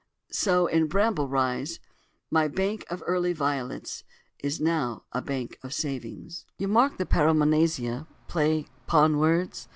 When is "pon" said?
8.87-9.19